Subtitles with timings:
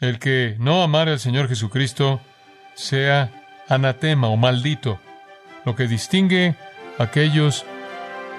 [0.00, 2.20] el que no amare al Señor Jesucristo
[2.74, 3.30] sea
[3.68, 4.98] anatema o maldito.
[5.64, 6.56] Lo que distingue
[6.98, 7.64] a aquellos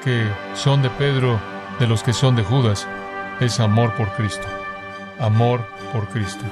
[0.04, 1.40] que son de Pedro
[1.80, 2.88] de los que son de Judas
[3.40, 4.48] es amor por Cristo.
[5.20, 6.44] Amor por Cristo.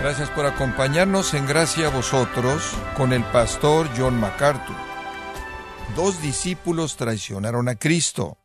[0.00, 4.95] Gracias por acompañarnos en Gracia a vosotros con el pastor John MacArthur.
[5.96, 8.36] Dos discípulos traicionaron a Cristo.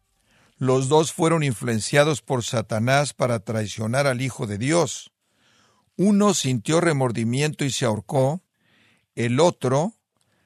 [0.57, 5.11] Los dos fueron influenciados por Satanás para traicionar al Hijo de Dios.
[5.97, 8.41] Uno sintió remordimiento y se ahorcó,
[9.15, 9.97] el otro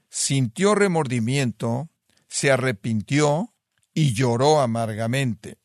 [0.09, 1.91] sintió remordimiento,
[2.27, 3.53] se arrepintió
[3.93, 5.59] y lloró amargamente.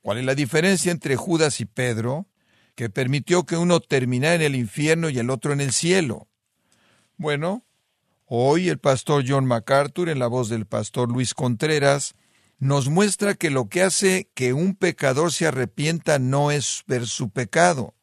[0.00, 2.26] ¿Cuál es la diferencia entre Judas y Pedro?
[2.74, 6.28] que permitió que uno terminara en el infierno y el otro en el cielo.
[7.18, 7.66] Bueno,
[8.32, 12.14] hoy el pastor John MacArthur, en la voz del pastor Luis Contreras,
[12.60, 17.30] nos muestra que lo que hace que un pecador se arrepienta no es ver su
[17.30, 17.96] pecado,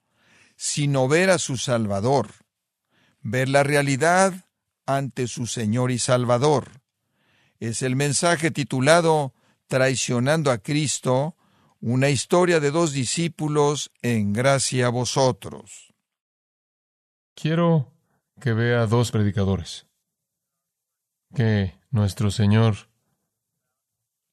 [0.58, 2.28] sino ver a su Salvador,
[3.22, 4.34] ver la realidad
[4.86, 6.82] ante su Señor y Salvador.
[7.62, 9.34] Es el mensaje titulado
[9.68, 11.38] Traicionando a Cristo,
[11.80, 15.94] una historia de dos discípulos en gracia a vosotros.
[17.34, 17.94] Quiero
[18.42, 19.87] que vea dos predicadores
[21.36, 22.89] que nuestro Señor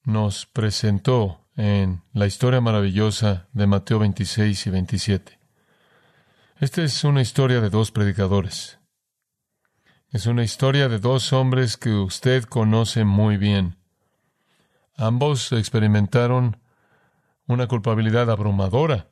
[0.04, 5.38] nos presentó en la historia maravillosa de Mateo 26 y 27.
[6.60, 8.78] Esta es una historia de dos predicadores.
[10.10, 13.76] Es una historia de dos hombres que usted conoce muy bien.
[14.96, 16.60] Ambos experimentaron
[17.46, 19.08] una culpabilidad abrumadora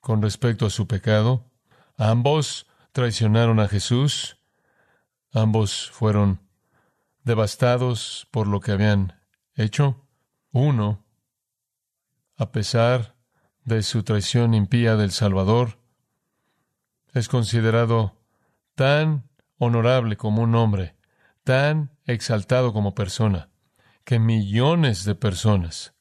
[0.00, 1.50] con respecto a su pecado.
[1.96, 4.36] Ambos traicionaron a Jesús.
[5.32, 6.43] Ambos fueron
[7.24, 9.20] devastados por lo que habían
[9.54, 10.06] hecho.
[10.52, 11.04] Uno,
[12.36, 13.16] a pesar
[13.64, 15.78] de su traición impía del Salvador,
[17.12, 18.20] es considerado
[18.74, 20.96] tan honorable como un hombre,
[21.42, 23.50] tan exaltado como persona,
[24.04, 25.94] que millones de personas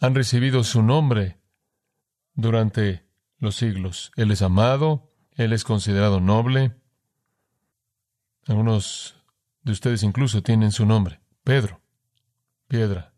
[0.00, 1.40] han recibido su nombre
[2.34, 3.04] durante
[3.38, 4.12] los siglos.
[4.16, 6.76] Él es amado, Él es considerado noble.
[8.46, 9.17] Algunos
[9.68, 11.82] de ustedes incluso tienen su nombre, Pedro,
[12.68, 13.12] piedra.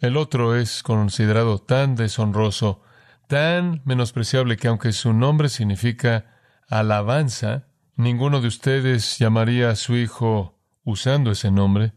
[0.00, 2.82] El otro es considerado tan deshonroso,
[3.26, 6.36] tan menospreciable que aunque su nombre significa
[6.68, 11.94] alabanza, ninguno de ustedes llamaría a su hijo usando ese nombre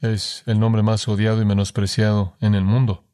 [0.00, 3.04] es el nombre más odiado y menospreciado en el mundo.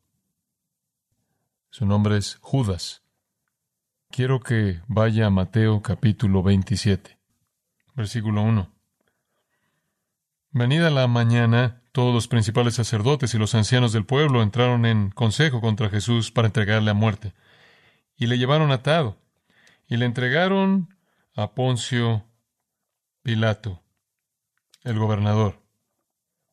[1.70, 3.02] Su nombre es Judas.
[4.10, 7.18] Quiero que vaya a Mateo capítulo 27,
[7.96, 8.77] versículo 1.
[10.50, 15.60] Venida la mañana, todos los principales sacerdotes y los ancianos del pueblo entraron en consejo
[15.60, 17.34] contra Jesús para entregarle a muerte,
[18.16, 19.18] y le llevaron atado,
[19.86, 20.94] y le entregaron
[21.36, 22.24] a Poncio
[23.22, 23.82] Pilato,
[24.84, 25.60] el gobernador.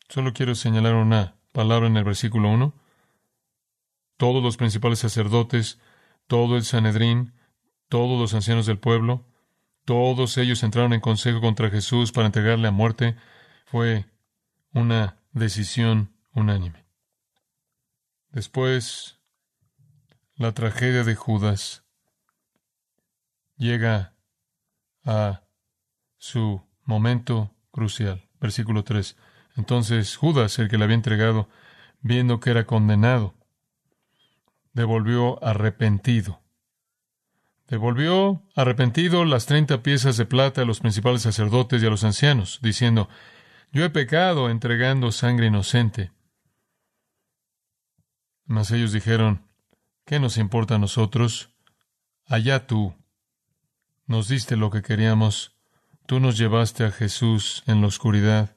[0.09, 2.73] Solo quiero señalar una palabra en el versículo 1.
[4.17, 5.79] Todos los principales sacerdotes,
[6.27, 7.33] todo el Sanedrín,
[7.89, 9.25] todos los ancianos del pueblo,
[9.85, 13.15] todos ellos entraron en consejo contra Jesús para entregarle a muerte.
[13.65, 14.05] Fue
[14.73, 16.85] una decisión unánime.
[18.29, 19.19] Después,
[20.35, 21.83] la tragedia de Judas
[23.57, 24.13] llega
[25.03, 25.43] a
[26.17, 28.27] su momento crucial.
[28.39, 29.15] Versículo 3.
[29.55, 31.49] Entonces Judas, el que le había entregado,
[32.01, 33.35] viendo que era condenado,
[34.73, 36.41] devolvió arrepentido.
[37.67, 42.59] Devolvió arrepentido las treinta piezas de plata a los principales sacerdotes y a los ancianos,
[42.61, 43.09] diciendo,
[43.75, 46.13] Yo he pecado entregando sangre inocente.
[48.45, 49.49] Mas ellos dijeron,
[50.05, 51.49] ¿qué nos importa a nosotros?
[52.25, 52.95] Allá tú.
[54.07, 55.57] Nos diste lo que queríamos,
[56.05, 58.55] tú nos llevaste a Jesús en la oscuridad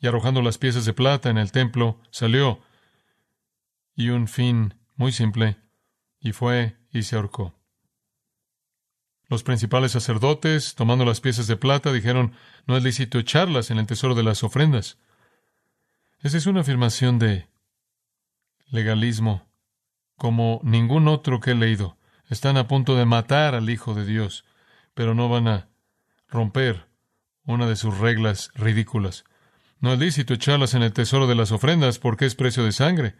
[0.00, 2.62] y arrojando las piezas de plata en el templo, salió.
[3.94, 5.58] Y un fin muy simple,
[6.20, 7.57] y fue y se ahorcó.
[9.28, 12.32] Los principales sacerdotes, tomando las piezas de plata, dijeron,
[12.66, 14.98] no es lícito echarlas en el tesoro de las ofrendas.
[16.20, 17.46] Esa es una afirmación de
[18.70, 19.46] legalismo,
[20.16, 21.98] como ningún otro que he leído.
[22.28, 24.44] Están a punto de matar al Hijo de Dios,
[24.94, 25.68] pero no van a
[26.28, 26.88] romper
[27.44, 29.24] una de sus reglas ridículas.
[29.80, 33.14] No es lícito echarlas en el tesoro de las ofrendas porque es precio de sangre.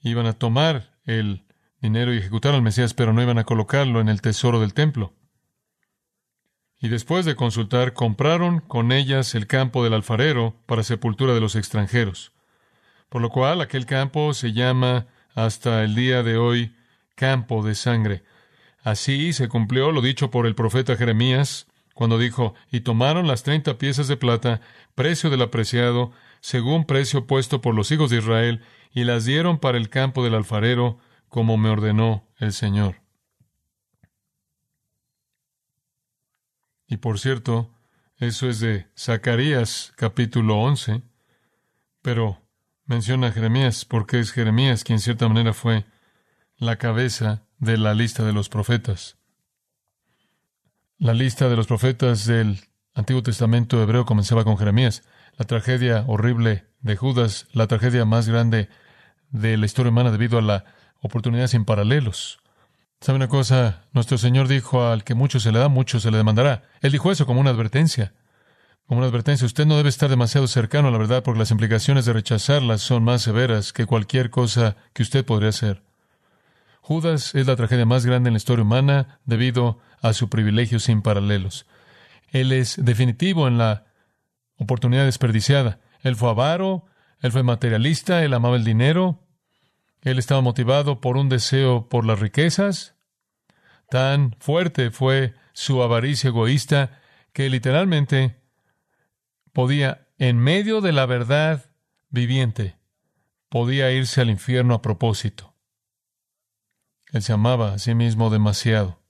[0.00, 1.44] Iban a tomar el
[1.84, 5.12] dinero y ejecutar al Mesías, pero no iban a colocarlo en el tesoro del templo.
[6.84, 11.56] y después de consultar, compraron con ellas el campo del alfarero para sepultura de los
[11.56, 12.32] extranjeros.
[13.08, 16.76] Por lo cual aquel campo se llama hasta el día de hoy
[17.14, 18.22] campo de sangre.
[18.82, 23.78] Así se cumplió lo dicho por el profeta Jeremías, cuando dijo, y tomaron las treinta
[23.78, 24.60] piezas de plata,
[24.94, 28.60] precio del apreciado, según precio puesto por los hijos de Israel,
[28.92, 30.98] y las dieron para el campo del alfarero,
[31.34, 33.02] como me ordenó el Señor.
[36.86, 37.74] Y por cierto,
[38.18, 41.02] eso es de Zacarías capítulo 11,
[42.02, 42.40] pero
[42.84, 45.86] menciona a Jeremías porque es Jeremías quien en cierta manera fue
[46.56, 49.18] la cabeza de la lista de los profetas.
[50.98, 52.60] La lista de los profetas del
[52.94, 55.02] Antiguo Testamento hebreo comenzaba con Jeremías.
[55.36, 58.68] La tragedia horrible de Judas, la tragedia más grande
[59.30, 60.64] de la historia humana debido a la
[61.06, 62.40] oportunidad sin paralelos.
[63.00, 63.82] ¿Sabe una cosa?
[63.92, 66.62] Nuestro Señor dijo al que mucho se le da, mucho se le demandará.
[66.80, 68.14] Él dijo eso como una advertencia.
[68.86, 72.04] Como una advertencia, usted no debe estar demasiado cercano a la verdad porque las implicaciones
[72.04, 75.82] de rechazarla son más severas que cualquier cosa que usted podría hacer.
[76.80, 81.00] Judas es la tragedia más grande en la historia humana debido a su privilegio sin
[81.00, 81.66] paralelos.
[82.30, 83.84] Él es definitivo en la
[84.58, 85.78] oportunidad desperdiciada.
[86.02, 86.84] Él fue avaro,
[87.20, 89.23] él fue materialista, él amaba el dinero,
[90.04, 92.94] él estaba motivado por un deseo por las riquezas.
[93.88, 97.00] Tan fuerte fue su avaricia egoísta
[97.32, 98.36] que literalmente
[99.52, 101.70] podía, en medio de la verdad
[102.10, 102.76] viviente,
[103.48, 105.54] podía irse al infierno a propósito.
[107.10, 109.00] Él se amaba a sí mismo demasiado.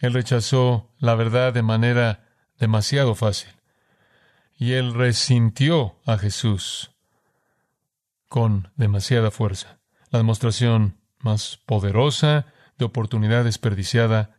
[0.00, 2.28] Él rechazó la verdad de manera
[2.58, 3.50] demasiado fácil.
[4.56, 6.93] Y él resintió a Jesús
[8.28, 9.78] con demasiada fuerza.
[10.10, 12.46] La demostración más poderosa
[12.78, 14.36] de oportunidad desperdiciada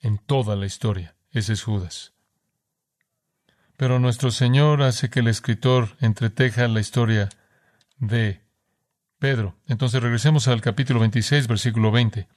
[0.00, 1.16] en toda la historia.
[1.30, 2.12] Ese es Judas.
[3.76, 7.28] Pero nuestro Señor hace que el escritor entreteja la historia
[7.98, 8.40] de
[9.18, 9.56] Pedro.
[9.66, 12.28] Entonces regresemos al capítulo 26, versículo 20.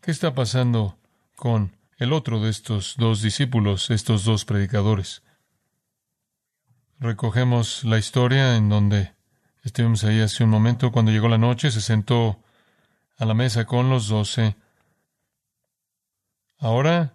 [0.00, 0.98] ¿Qué está pasando
[1.36, 5.22] con el otro de estos dos discípulos, estos dos predicadores?
[6.98, 9.13] Recogemos la historia en donde
[9.64, 10.92] estuvimos ahí hace un momento.
[10.92, 12.42] Cuando llegó la noche, se sentó
[13.16, 14.56] a la mesa con los doce.
[16.58, 17.14] Ahora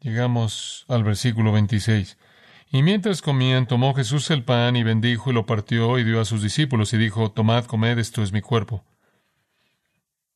[0.00, 2.18] llegamos al versículo 26.
[2.70, 6.24] Y mientras comían, tomó Jesús el pan y bendijo y lo partió y dio a
[6.24, 8.84] sus discípulos y dijo, Tomad, comed, esto es mi cuerpo.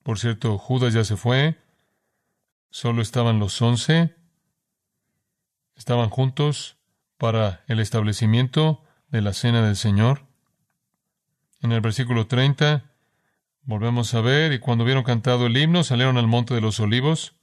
[0.03, 1.59] Por cierto, Judas ya se fue,
[2.69, 4.15] solo estaban los once,
[5.75, 6.77] estaban juntos
[7.17, 10.28] para el establecimiento de la cena del Señor.
[11.61, 12.85] En el versículo 30
[13.63, 17.35] volvemos a ver, y cuando hubieron cantado el himno, salieron al monte de los olivos.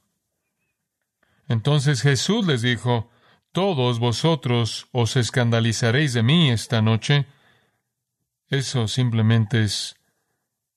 [1.47, 3.09] Entonces Jesús les dijo,
[3.51, 7.25] todos vosotros os escandalizaréis de mí esta noche.
[8.49, 9.95] Eso simplemente es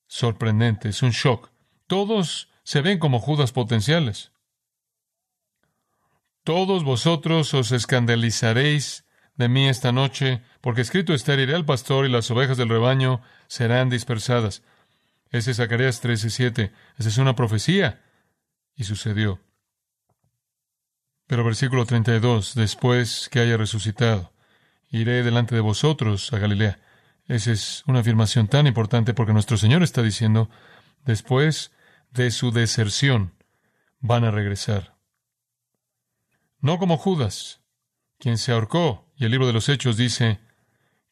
[0.07, 1.51] sorprendente, es un shock.
[1.87, 4.31] Todos se ven como Judas potenciales.
[6.43, 9.05] Todos vosotros os escandalizaréis
[9.35, 13.21] de mí esta noche, porque escrito está, heriré al pastor y las ovejas del rebaño
[13.47, 14.63] serán dispersadas.
[15.31, 16.71] Ese es Zacarías 13:7.
[16.97, 18.01] Esa es una profecía.
[18.75, 19.39] Y sucedió.
[21.27, 24.33] Pero versículo 32, después que haya resucitado,
[24.89, 26.79] iré delante de vosotros a Galilea.
[27.27, 30.49] Esa es una afirmación tan importante porque nuestro Señor está diciendo,
[31.05, 31.71] después
[32.11, 33.33] de su deserción,
[33.99, 34.97] van a regresar.
[36.59, 37.61] No como Judas,
[38.17, 40.39] quien se ahorcó, y el libro de los Hechos dice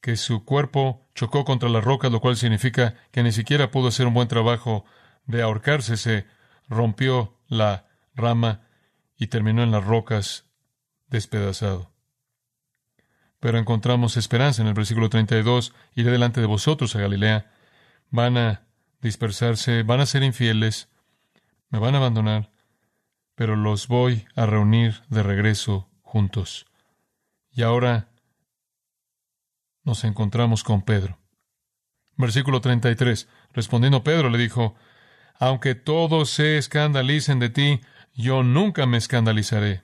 [0.01, 4.07] que su cuerpo chocó contra la roca, lo cual significa que ni siquiera pudo hacer
[4.07, 4.83] un buen trabajo
[5.27, 6.25] de ahorcarse, se
[6.67, 7.85] rompió la
[8.15, 8.61] rama
[9.15, 10.47] y terminó en las rocas
[11.05, 11.91] despedazado.
[13.39, 17.51] Pero encontramos esperanza en el versículo 32, iré delante de vosotros a Galilea,
[18.09, 18.63] van a
[19.01, 20.89] dispersarse, van a ser infieles,
[21.69, 22.49] me van a abandonar,
[23.35, 26.68] pero los voy a reunir de regreso juntos.
[27.59, 28.07] Y ahora
[29.83, 31.19] nos encontramos con Pedro.
[32.15, 33.27] Versículo 33.
[33.51, 34.75] Respondiendo Pedro le dijo,
[35.39, 37.81] Aunque todos se escandalicen de ti,
[38.13, 39.83] yo nunca me escandalizaré.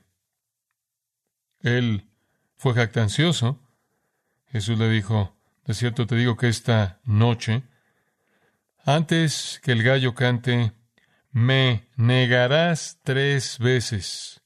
[1.59, 2.07] Él
[2.55, 3.59] fue jactancioso.
[4.53, 7.63] Jesús le dijo, de cierto te digo que esta noche,
[8.85, 10.71] antes que el gallo cante,
[11.29, 14.41] me negarás tres veces.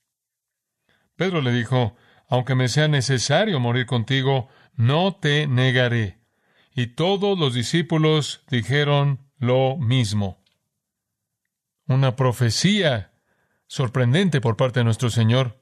[1.15, 1.95] Pedro le dijo,
[2.29, 6.19] aunque me sea necesario morir contigo, no te negaré.
[6.75, 10.41] Y todos los discípulos dijeron lo mismo.
[11.87, 13.13] Una profecía
[13.67, 15.57] sorprendente por parte de nuestro Señor.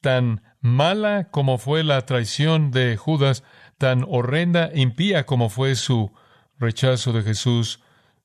[0.00, 3.42] tan mala como fue la traición de Judas,
[3.76, 6.12] tan horrenda e impía como fue su
[6.58, 7.82] rechazo de Jesús,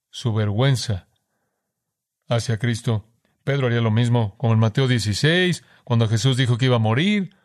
[0.10, 1.10] su vergüenza
[2.30, 3.10] hacia Cristo.
[3.46, 7.36] Pedro haría lo mismo, como en Mateo 16, cuando Jesús dijo que iba a morir.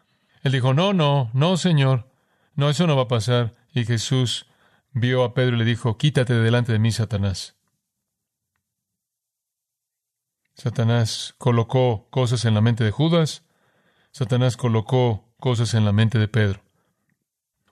[0.43, 2.11] Él dijo, no, no, no, Señor,
[2.55, 3.55] no, eso no va a pasar.
[3.75, 4.47] Y Jesús
[4.93, 7.55] vio a Pedro y le dijo, quítate de delante de mí, Satanás.
[10.55, 13.45] Satanás colocó cosas en la mente de Judas,
[14.11, 16.63] Satanás colocó cosas en la mente de Pedro.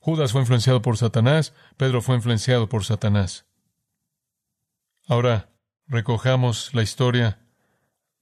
[0.00, 3.46] Judas fue influenciado por Satanás, Pedro fue influenciado por Satanás.
[5.06, 5.48] Ahora
[5.86, 7.40] recojamos la historia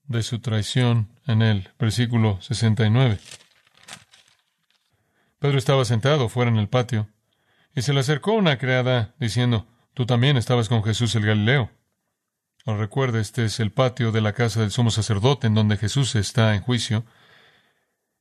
[0.07, 3.19] de su traición en el versículo 69.
[5.39, 7.07] Pedro estaba sentado fuera en el patio
[7.75, 11.71] y se le acercó una criada diciendo, Tú también estabas con Jesús el Galileo.
[12.65, 16.15] Os recuerde, este es el patio de la casa del sumo sacerdote en donde Jesús
[16.15, 17.03] está en juicio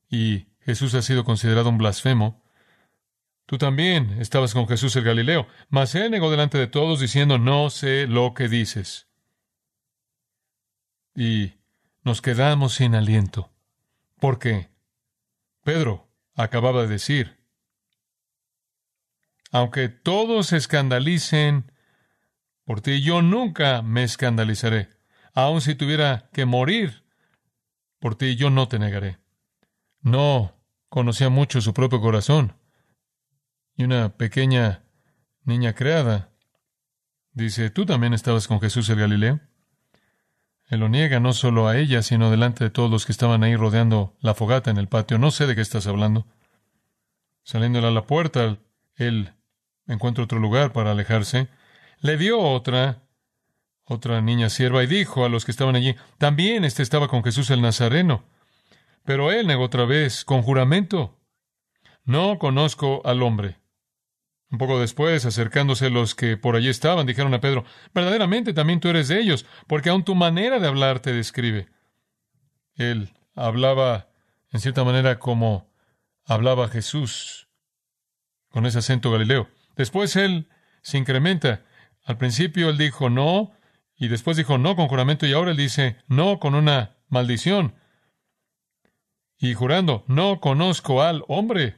[0.08, 2.42] y Jesús ha sido considerado un blasfemo.
[3.44, 7.68] Tú también estabas con Jesús el Galileo, mas él negó delante de todos diciendo, no
[7.68, 9.08] sé lo que dices.
[11.14, 11.55] Y
[12.06, 13.52] nos quedamos sin aliento.
[14.20, 14.70] Porque
[15.64, 17.44] Pedro acababa de decir,
[19.50, 21.72] aunque todos se escandalicen
[22.64, 24.88] por ti, yo nunca me escandalizaré.
[25.34, 27.04] Aun si tuviera que morir
[27.98, 29.18] por ti, yo no te negaré.
[30.00, 30.54] No
[30.88, 32.56] conocía mucho su propio corazón.
[33.74, 34.84] Y una pequeña
[35.42, 36.30] niña creada
[37.32, 39.40] dice, ¿tú también estabas con Jesús el Galileo?
[40.68, 43.54] Él lo niega no solo a ella, sino delante de todos los que estaban ahí
[43.54, 45.18] rodeando la fogata en el patio.
[45.18, 46.26] No sé de qué estás hablando.
[47.44, 48.58] Saliéndole a la puerta,
[48.96, 49.32] él
[49.86, 51.48] encuentra otro lugar para alejarse.
[52.00, 53.04] Le dio otra,
[53.84, 57.50] otra niña sierva, y dijo a los que estaban allí, también este estaba con Jesús
[57.50, 58.24] el Nazareno.
[59.04, 61.20] Pero él negó otra vez, con juramento.
[62.04, 63.58] No conozco al hombre.
[64.50, 68.88] Un poco después, acercándose los que por allí estaban, dijeron a Pedro, verdaderamente también tú
[68.88, 71.68] eres de ellos, porque aun tu manera de hablar te describe.
[72.74, 74.08] Él hablaba,
[74.52, 75.72] en cierta manera, como
[76.24, 77.48] hablaba Jesús,
[78.50, 79.48] con ese acento galileo.
[79.74, 80.48] Después él
[80.82, 81.64] se incrementa.
[82.04, 83.52] Al principio él dijo no,
[83.96, 87.74] y después dijo no con juramento, y ahora él dice no con una maldición.
[89.38, 91.76] Y jurando, no conozco al hombre.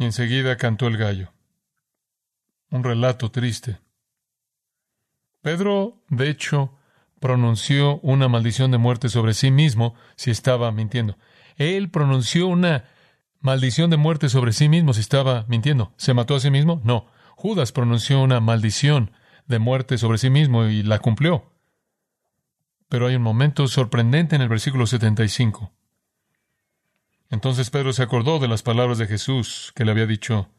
[0.00, 1.30] Y enseguida cantó el gallo.
[2.70, 3.80] Un relato triste.
[5.42, 6.74] Pedro, de hecho,
[7.20, 11.18] pronunció una maldición de muerte sobre sí mismo si estaba mintiendo.
[11.56, 12.84] Él pronunció una
[13.40, 15.92] maldición de muerte sobre sí mismo si estaba mintiendo.
[15.98, 16.80] ¿Se mató a sí mismo?
[16.82, 17.06] No.
[17.36, 19.10] Judas pronunció una maldición
[19.48, 21.52] de muerte sobre sí mismo y la cumplió.
[22.88, 25.74] Pero hay un momento sorprendente en el versículo 75.
[27.30, 30.50] Entonces Pedro se acordó de las palabras de Jesús que le había dicho,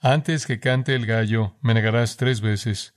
[0.00, 2.94] antes que cante el gallo, me negarás tres veces.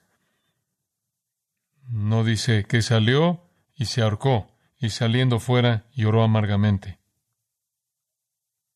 [1.88, 3.44] No dice que salió
[3.76, 7.00] y se ahorcó, y saliendo fuera lloró amargamente.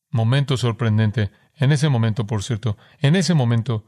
[0.09, 1.31] Momento sorprendente.
[1.55, 3.85] En ese momento, por cierto, en ese momento,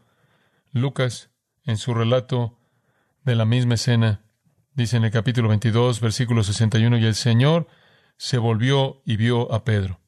[0.71, 1.29] Lucas,
[1.63, 2.59] en su relato
[3.23, 4.21] de la misma escena,
[4.73, 7.67] dice en el capítulo 22, versículo 61, y el Señor
[8.17, 10.02] se volvió y vio a Pedro.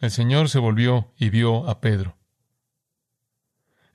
[0.00, 2.16] El Señor se volvió y vio a Pedro.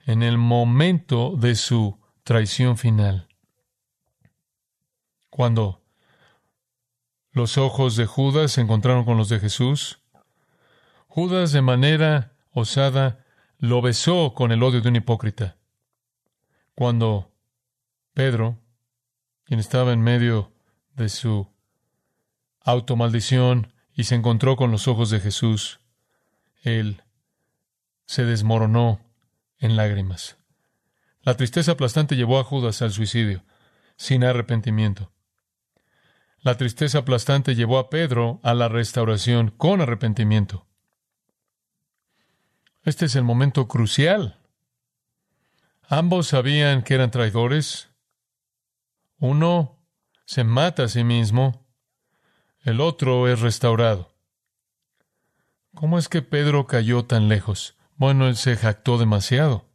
[0.06, 3.28] En el momento de su traición final,
[5.30, 5.82] cuando
[7.32, 10.02] los ojos de Judas se encontraron con los de Jesús,
[11.08, 13.24] Judas de manera osada
[13.58, 15.56] lo besó con el odio de un hipócrita.
[16.74, 17.32] Cuando
[18.12, 18.58] Pedro,
[19.44, 20.52] quien estaba en medio
[20.94, 21.48] de su
[22.60, 25.80] automaldición y se encontró con los ojos de Jesús,
[26.64, 27.02] él
[28.06, 29.00] se desmoronó
[29.58, 30.38] en lágrimas.
[31.20, 33.44] La tristeza aplastante llevó a Judas al suicidio,
[33.96, 35.12] sin arrepentimiento.
[36.40, 40.66] La tristeza aplastante llevó a Pedro a la restauración con arrepentimiento.
[42.82, 44.40] Este es el momento crucial.
[45.88, 47.88] Ambos sabían que eran traidores.
[49.18, 49.78] Uno
[50.26, 51.66] se mata a sí mismo,
[52.60, 54.13] el otro es restaurado.
[55.74, 57.76] ¿Cómo es que Pedro cayó tan lejos?
[57.96, 59.66] Bueno, él se jactó demasiado.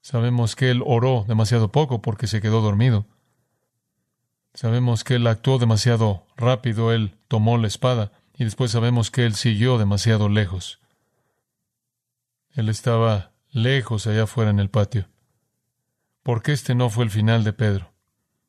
[0.00, 3.06] Sabemos que él oró demasiado poco porque se quedó dormido.
[4.54, 9.34] Sabemos que él actuó demasiado rápido, él tomó la espada, y después sabemos que él
[9.34, 10.80] siguió demasiado lejos.
[12.54, 15.08] Él estaba lejos allá afuera en el patio.
[16.24, 17.92] Porque este no fue el final de Pedro.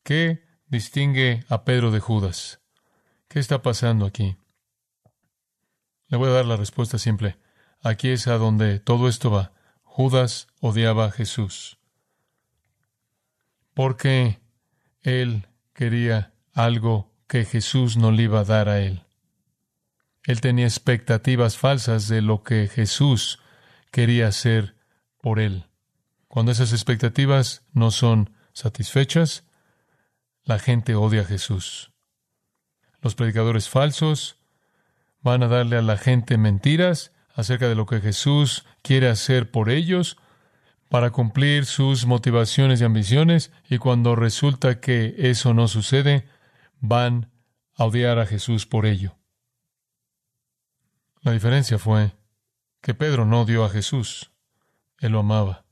[0.01, 2.59] ¿Qué distingue a Pedro de Judas?
[3.27, 4.38] ¿Qué está pasando aquí?
[6.09, 7.37] Le voy a dar la respuesta simple.
[7.81, 9.53] Aquí es a donde todo esto va.
[9.83, 11.77] Judas odiaba a Jesús.
[13.73, 14.39] Porque
[15.01, 19.05] él quería algo que Jesús no le iba a dar a él.
[20.23, 23.39] Él tenía expectativas falsas de lo que Jesús
[23.91, 24.75] quería hacer
[25.21, 25.67] por él.
[26.27, 29.43] Cuando esas expectativas no son satisfechas,
[30.43, 31.91] la gente odia a Jesús.
[32.99, 34.38] Los predicadores falsos
[35.21, 39.69] van a darle a la gente mentiras acerca de lo que Jesús quiere hacer por
[39.69, 40.17] ellos
[40.89, 46.27] para cumplir sus motivaciones y ambiciones y cuando resulta que eso no sucede,
[46.79, 47.31] van
[47.75, 49.15] a odiar a Jesús por ello.
[51.21, 52.13] La diferencia fue
[52.81, 54.31] que Pedro no odió a Jesús,
[54.99, 55.65] él lo amaba.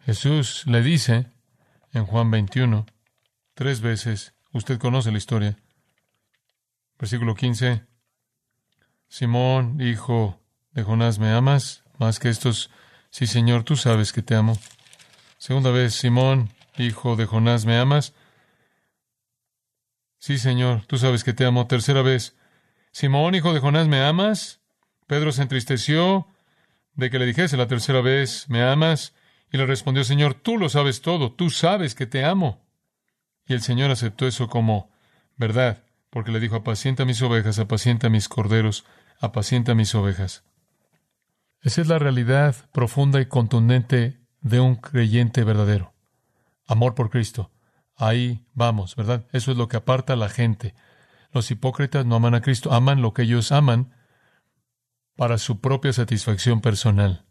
[0.00, 1.26] Jesús le dice
[1.92, 2.86] en Juan 21,
[3.54, 5.58] tres veces, usted conoce la historia,
[6.98, 7.84] versículo 15,
[9.08, 10.40] Simón, hijo
[10.72, 11.84] de Jonás, ¿me amas?
[11.98, 12.70] Más que estos,
[13.10, 14.58] sí Señor, tú sabes que te amo.
[15.38, 18.14] Segunda vez, Simón, hijo de Jonás, ¿me amas?
[20.18, 21.66] Sí Señor, tú sabes que te amo.
[21.66, 22.36] Tercera vez,
[22.90, 24.60] Simón, hijo de Jonás, ¿me amas?
[25.06, 26.26] Pedro se entristeció
[26.94, 29.14] de que le dijese la tercera vez, ¿me amas?
[29.52, 32.66] Y le respondió, Señor, tú lo sabes todo, tú sabes que te amo.
[33.46, 34.90] Y el Señor aceptó eso como
[35.36, 38.84] verdad, porque le dijo, apacienta mis ovejas, apacienta mis corderos,
[39.20, 40.44] apacienta mis ovejas.
[41.60, 45.92] Esa es la realidad profunda y contundente de un creyente verdadero.
[46.66, 47.50] Amor por Cristo.
[47.96, 49.26] Ahí vamos, ¿verdad?
[49.32, 50.74] Eso es lo que aparta a la gente.
[51.32, 53.92] Los hipócritas no aman a Cristo, aman lo que ellos aman
[55.16, 57.24] para su propia satisfacción personal.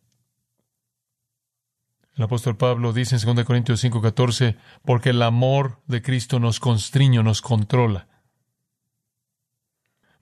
[2.16, 7.24] El apóstol Pablo dice en 2 Corintios 5:14, porque el amor de Cristo nos constriño,
[7.24, 8.08] nos controla.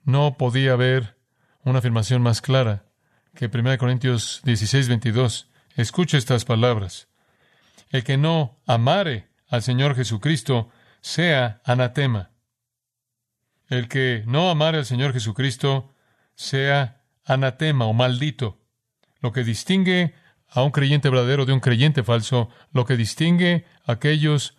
[0.06, 1.18] No podía haber
[1.64, 2.84] una afirmación más clara
[3.34, 5.48] que 1 Corintios 16:22.
[5.74, 7.08] Escuche estas palabras.
[7.90, 12.30] El que no amare al Señor Jesucristo sea anatema.
[13.68, 15.92] El que no amare al Señor Jesucristo
[16.36, 18.60] sea anatema o maldito.
[19.20, 20.14] Lo que distingue
[20.48, 24.56] a un creyente verdadero de un creyente falso, lo que distingue a aquellos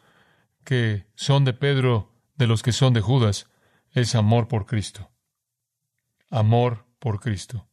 [0.65, 3.47] que son de Pedro de los que son de Judas,
[3.93, 5.09] es amor por Cristo.
[6.29, 7.67] Amor por Cristo.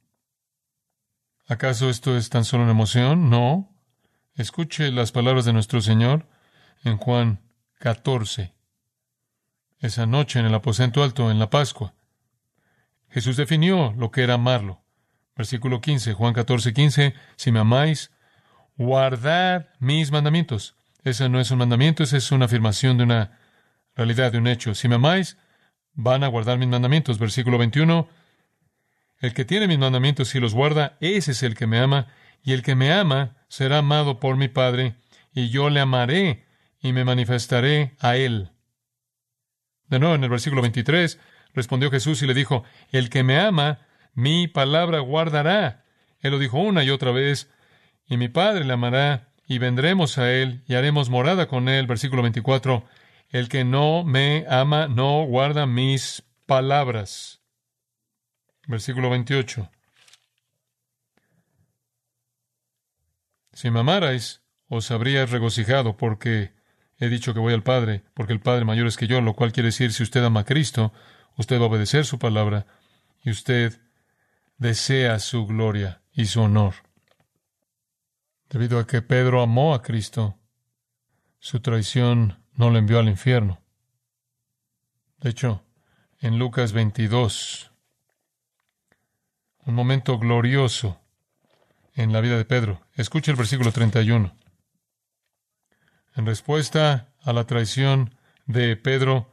[1.47, 3.29] ¿Acaso esto es tan solo una emoción?
[3.29, 3.75] No.
[4.35, 6.29] Escuche las palabras de nuestro Señor
[6.85, 7.41] en Juan
[7.79, 8.55] 14,
[9.81, 11.95] esa noche en el aposento alto, en la Pascua.
[13.09, 14.83] Jesús definió lo que era amarlo.
[15.37, 18.11] Versículo 15, Juan 14, 15, si me amáis,
[18.77, 20.77] guardad mis mandamientos.
[21.03, 23.39] Ese no es un mandamiento, esa es una afirmación de una
[23.95, 24.75] realidad, de un hecho.
[24.75, 25.37] Si me amáis,
[25.93, 27.19] van a guardar mis mandamientos.
[27.19, 28.09] Versículo 21,
[29.25, 32.09] el que tiene mis mandamientos y los guarda, ese es el que me ama,
[32.43, 34.97] y el que me ama será amado por mi Padre,
[35.33, 36.45] y yo le amaré
[36.79, 38.51] y me manifestaré a él.
[39.89, 41.19] De nuevo, en el versículo 23,
[41.55, 45.87] respondió Jesús y le dijo, el que me ama, mi palabra guardará.
[46.21, 47.51] Él lo dijo una y otra vez,
[48.07, 51.87] y mi Padre le amará, y vendremos a él, y haremos morada con él.
[51.87, 52.85] Versículo 24,
[53.31, 57.44] el que no me ama no guarda mis palabras.
[58.67, 59.71] Versículo 28.
[63.53, 66.55] Si me amarais, os habríais regocijado, porque
[66.99, 69.53] he dicho que voy al Padre, porque el Padre mayor es que yo, lo cual
[69.53, 70.93] quiere decir, si usted ama a Cristo,
[71.37, 72.67] usted va a obedecer su palabra,
[73.23, 73.81] y usted
[74.59, 76.75] desea su gloria y su honor.
[78.49, 80.39] Debido a que Pedro amó a Cristo,
[81.39, 83.61] su traición no le envió al infierno.
[85.19, 85.65] De hecho,
[86.21, 87.74] en Lucas 22,
[89.67, 91.01] un momento glorioso
[91.95, 92.81] en la vida de Pedro.
[92.95, 94.37] Escuche el versículo 31.
[96.17, 98.15] En respuesta a la traición
[98.47, 99.33] de Pedro,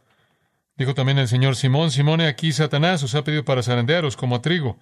[0.75, 4.41] dijo también el Señor, Simón, Simón, aquí Satanás os ha pedido para zarandearos como a
[4.41, 4.79] trigo.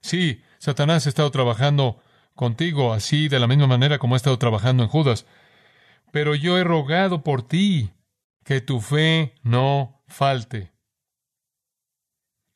[0.00, 2.00] Sí, Satanás ha estado trabajando
[2.34, 5.26] contigo así de la misma manera como ha estado trabajando en Judas.
[6.12, 7.90] Pero yo he rogado por ti
[8.44, 10.72] que tu fe no falte.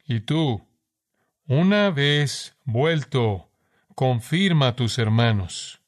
[0.07, 0.67] Y tú,
[1.53, 3.51] una vez vuelto,
[3.95, 5.83] confirma a tus hermanos.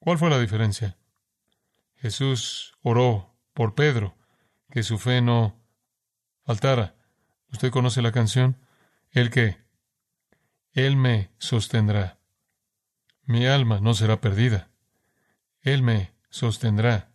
[0.00, 0.98] ¿Cuál fue la diferencia?
[1.94, 4.16] Jesús oró por Pedro,
[4.72, 5.62] que su fe no
[6.44, 6.96] faltara.
[7.52, 8.58] ¿Usted conoce la canción?
[9.12, 9.58] El que
[10.72, 12.18] Él me sostendrá.
[13.22, 14.68] Mi alma no será perdida.
[15.62, 17.12] Él me sostendrá.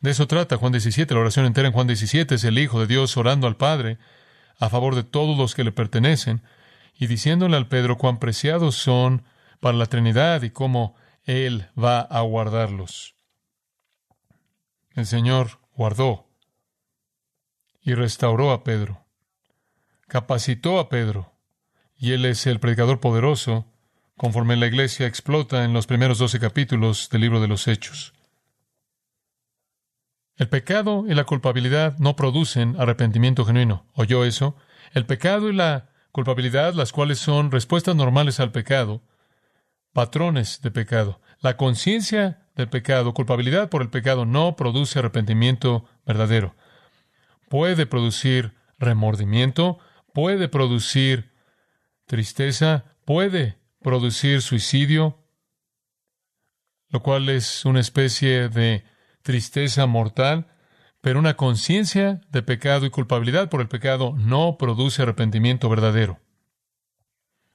[0.00, 2.86] De eso trata Juan 17, la oración entera en Juan 17 es el Hijo de
[2.86, 3.98] Dios orando al Padre,
[4.60, 6.42] a favor de todos los que le pertenecen,
[6.94, 9.24] y diciéndole al Pedro cuán preciados son
[9.58, 10.94] para la Trinidad y cómo
[11.24, 13.16] Él va a guardarlos.
[14.94, 16.28] El Señor guardó
[17.80, 19.06] y restauró a Pedro,
[20.06, 21.32] capacitó a Pedro,
[21.96, 23.66] y Él es el predicador poderoso,
[24.16, 28.12] conforme la iglesia explota en los primeros doce capítulos del libro de los Hechos.
[30.40, 33.84] El pecado y la culpabilidad no producen arrepentimiento genuino.
[33.92, 34.56] ¿Oyó eso?
[34.94, 39.02] El pecado y la culpabilidad, las cuales son respuestas normales al pecado,
[39.92, 41.20] patrones de pecado.
[41.40, 46.56] La conciencia del pecado, culpabilidad por el pecado, no produce arrepentimiento verdadero.
[47.50, 49.78] Puede producir remordimiento,
[50.14, 51.34] puede producir
[52.06, 55.18] tristeza, puede producir suicidio,
[56.88, 58.88] lo cual es una especie de
[59.22, 60.46] tristeza mortal,
[61.00, 66.20] pero una conciencia de pecado y culpabilidad por el pecado no produce arrepentimiento verdadero.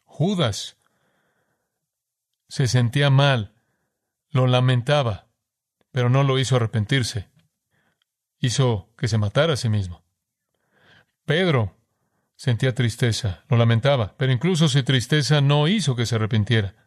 [0.03, 0.77] Judas
[2.47, 3.53] se sentía mal,
[4.29, 5.27] lo lamentaba,
[5.91, 7.29] pero no lo hizo arrepentirse.
[8.39, 10.03] Hizo que se matara a sí mismo.
[11.25, 11.77] Pedro
[12.35, 16.84] sentía tristeza, lo lamentaba, pero incluso su tristeza no hizo que se arrepintiera.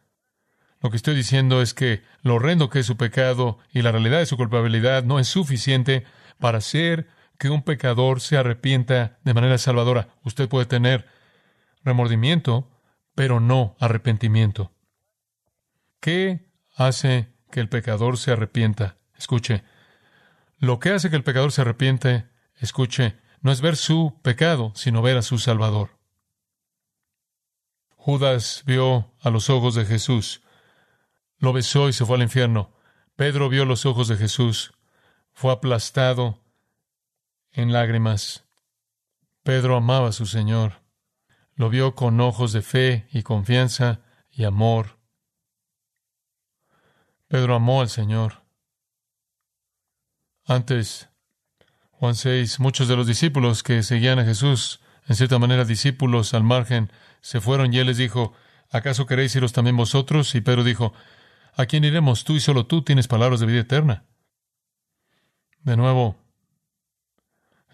[0.81, 4.19] Lo que estoy diciendo es que lo horrendo que es su pecado y la realidad
[4.19, 6.05] de su culpabilidad no es suficiente
[6.39, 10.09] para hacer que un pecador se arrepienta de manera salvadora.
[10.23, 11.07] Usted puede tener
[11.83, 12.69] remordimiento,
[13.13, 14.71] pero no arrepentimiento.
[15.99, 18.97] ¿Qué hace que el pecador se arrepienta?
[19.17, 19.63] Escuche,
[20.57, 25.01] lo que hace que el pecador se arrepiente, escuche, no es ver su pecado, sino
[25.01, 25.97] ver a su Salvador.
[27.95, 30.41] Judas vio a los ojos de Jesús
[31.39, 32.71] lo besó y se fue al infierno.
[33.15, 34.73] Pedro vio los ojos de Jesús,
[35.33, 36.39] fue aplastado
[37.51, 38.45] en lágrimas.
[39.43, 40.81] Pedro amaba a su Señor,
[41.55, 44.99] lo vio con ojos de fe y confianza y amor.
[47.27, 48.43] Pedro amó al Señor.
[50.45, 51.09] Antes,
[51.91, 56.43] Juan 6, muchos de los discípulos que seguían a Jesús, en cierta manera discípulos al
[56.43, 58.33] margen, se fueron y él les dijo,
[58.71, 60.33] ¿acaso queréis iros también vosotros?
[60.35, 60.93] Y Pedro dijo,
[61.59, 62.23] ¿A quién iremos?
[62.23, 64.05] Tú y solo tú tienes palabras de vida eterna.
[65.59, 66.15] De nuevo,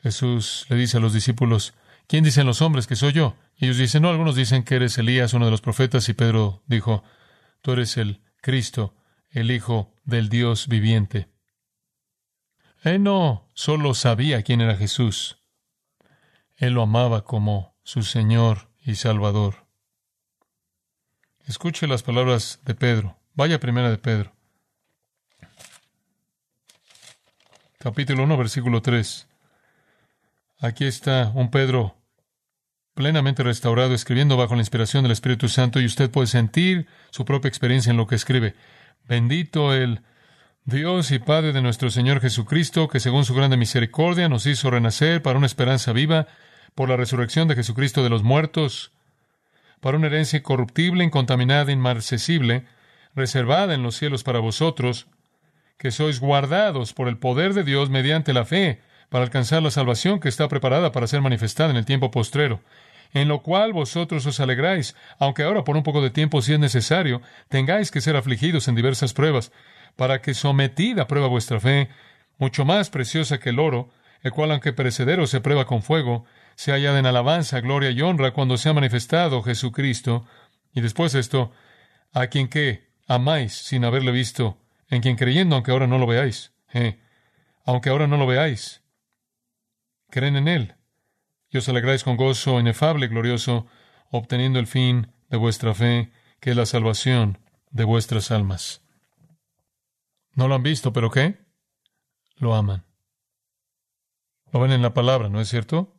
[0.01, 1.75] Jesús le dice a los discípulos,
[2.07, 3.35] ¿quién dicen los hombres que soy yo?
[3.55, 6.63] Y ellos dicen, no, algunos dicen que eres Elías, uno de los profetas, y Pedro
[6.65, 7.03] dijo,
[7.61, 8.95] tú eres el Cristo,
[9.29, 11.29] el Hijo del Dios viviente.
[12.81, 15.37] Él no solo sabía quién era Jesús,
[16.55, 19.67] él lo amaba como su Señor y Salvador.
[21.45, 23.19] Escuche las palabras de Pedro.
[23.37, 24.31] Vaya primera de Pedro.
[27.79, 29.27] Capítulo 1, versículo 3.
[30.59, 31.97] Aquí está un Pedro
[32.93, 37.49] plenamente restaurado, escribiendo bajo la inspiración del Espíritu Santo, y usted puede sentir su propia
[37.49, 38.55] experiencia en lo que escribe.
[39.03, 40.01] Bendito el
[40.63, 45.21] Dios y Padre de nuestro Señor Jesucristo, que según su grande misericordia nos hizo renacer
[45.21, 46.27] para una esperanza viva,
[46.73, 48.93] por la resurrección de Jesucristo de los muertos,
[49.81, 52.65] para una herencia incorruptible, incontaminada, inmarcesible,
[53.15, 55.08] reservada en los cielos para vosotros,
[55.78, 60.19] que sois guardados por el poder de Dios mediante la fe, para alcanzar la salvación
[60.19, 62.62] que está preparada para ser manifestada en el tiempo postrero,
[63.13, 66.60] en lo cual vosotros os alegráis, aunque ahora por un poco de tiempo, si es
[66.60, 69.51] necesario, tengáis que ser afligidos en diversas pruebas,
[69.95, 71.89] para que sometida a prueba vuestra fe,
[72.38, 73.89] mucho más preciosa que el oro,
[74.21, 76.25] el cual aunque perecedero se prueba con fuego,
[76.56, 80.25] se hallada en alabanza, gloria y honra cuando se ha manifestado Jesucristo,
[80.73, 81.51] y después esto,
[82.12, 84.57] a quien que, amáis sin haberle visto,
[84.89, 86.99] en quien creyendo, aunque ahora no lo veáis, eh,
[87.65, 88.83] aunque ahora no lo veáis,
[90.09, 90.75] creen en Él,
[91.49, 93.67] y os alegráis con gozo inefable y glorioso,
[94.11, 97.39] obteniendo el fin de vuestra fe, que es la salvación
[97.71, 98.81] de vuestras almas.
[100.33, 101.39] No lo han visto, pero ¿qué?
[102.35, 102.85] Lo aman.
[104.51, 105.93] Lo ven en la palabra, ¿no es cierto?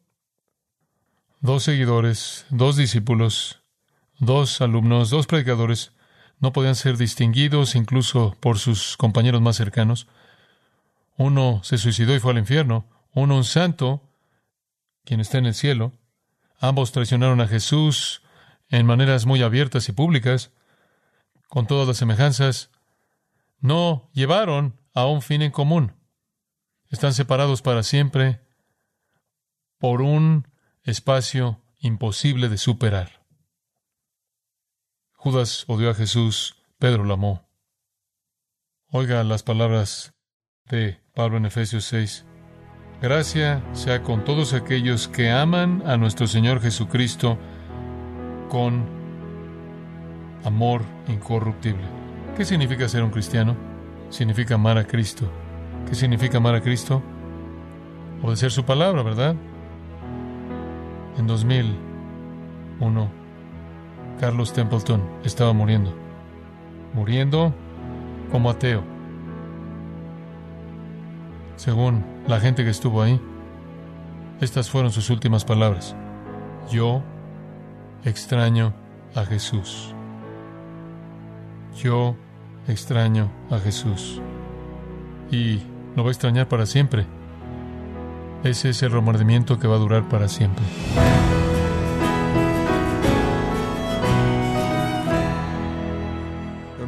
[1.41, 3.63] Dos seguidores, dos discípulos,
[4.19, 5.93] dos alumnos, dos predicadores,
[6.39, 10.07] no podían ser distinguidos incluso por sus compañeros más cercanos.
[11.17, 14.03] Uno se suicidó y fue al infierno, uno un santo,
[15.05, 15.93] quien está en el cielo.
[16.59, 18.23] Ambos traicionaron a Jesús
[18.69, 20.51] en maneras muy abiertas y públicas,
[21.49, 22.71] con todas las semejanzas.
[23.61, 25.95] No llevaron a un fin en común.
[26.91, 28.41] Están separados para siempre
[29.79, 30.49] por un
[30.83, 33.16] espacio imposible de superar.
[35.27, 37.43] Judas odió a Jesús, Pedro lo amó.
[38.93, 40.15] Oiga las palabras
[40.71, 42.25] de Pablo en Efesios 6.
[43.03, 47.39] Gracia sea con todos aquellos que aman a nuestro Señor Jesucristo
[48.49, 48.87] con
[50.45, 51.89] amor incorruptible.
[52.37, 53.57] ¿Qué significa ser un cristiano?
[54.11, 55.29] Significa amar a Cristo.
[55.89, 57.03] ¿Qué significa amar a Cristo?
[58.23, 59.35] Obedecer su palabra, ¿verdad?
[61.19, 63.26] En 2001,
[64.21, 65.95] Carlos Templeton estaba muriendo.
[66.95, 67.55] Muriendo
[68.31, 68.83] como ateo.
[71.57, 73.21] Según la gente que estuvo ahí,
[74.41, 75.97] estas fueron sus últimas palabras.
[76.71, 77.03] Yo
[78.05, 78.75] extraño
[79.15, 79.95] a Jesús.
[81.77, 82.17] Yo
[82.69, 84.21] extraño a Jesús.
[85.31, 85.61] Y
[85.95, 87.07] lo va a extrañar para siempre.
[88.45, 90.65] Ese es el remordimiento que va a durar para siempre.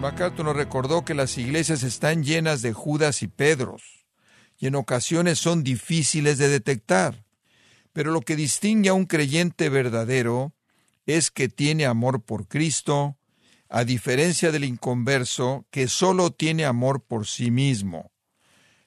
[0.09, 4.07] MacArthur nos recordó que las iglesias están llenas de Judas y Pedros,
[4.57, 7.27] y en ocasiones son difíciles de detectar.
[7.93, 10.55] Pero lo que distingue a un creyente verdadero
[11.05, 13.19] es que tiene amor por Cristo,
[13.69, 18.11] a diferencia del inconverso que solo tiene amor por sí mismo.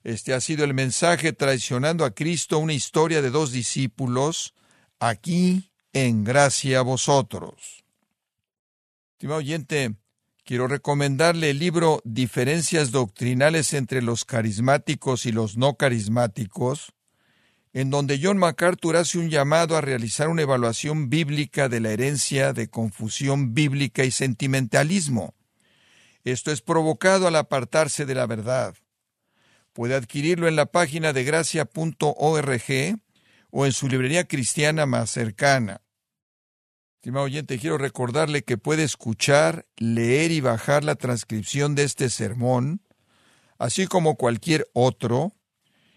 [0.04, 4.56] Este ha sido el mensaje traicionando a Cristo, una historia de dos discípulos,
[5.00, 7.84] aquí en gracia a vosotros.
[9.12, 10.01] Estimado oyente,
[10.44, 16.94] quiero recomendarle el libro Diferencias doctrinales entre los carismáticos y los no carismáticos,
[17.74, 22.54] en donde John MacArthur hace un llamado a realizar una evaluación bíblica de la herencia
[22.54, 25.34] de confusión bíblica y sentimentalismo.
[26.24, 28.76] Esto es provocado al apartarse de la verdad.
[29.74, 33.00] Puede adquirirlo en la página de gracia.org
[33.52, 35.82] o en su librería cristiana más cercana.
[37.02, 42.84] Estimado oyente, quiero recordarle que puede escuchar, leer y bajar la transcripción de este sermón,
[43.58, 45.34] así como cualquier otro,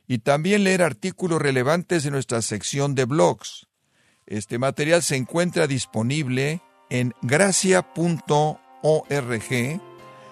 [0.06, 3.66] y también leer artículos relevantes de nuestra sección de blogs.
[4.24, 7.90] Este material se encuentra disponible en gracia.org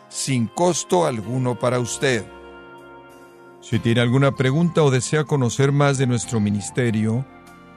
[0.09, 2.25] sin costo alguno para usted.
[3.61, 7.27] Si tiene alguna pregunta o desea conocer más de nuestro ministerio,